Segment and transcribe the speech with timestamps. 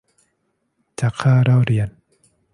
[0.99, 1.89] จากค่าเล่าเรียน